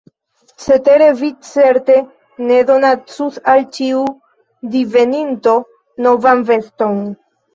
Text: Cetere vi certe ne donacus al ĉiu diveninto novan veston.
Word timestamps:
Cetere 0.63 1.09
vi 1.19 1.27
certe 1.49 1.97
ne 2.47 2.57
donacus 2.69 3.37
al 3.53 3.61
ĉiu 3.77 4.01
diveninto 4.77 5.53
novan 6.07 6.45
veston. 6.51 6.99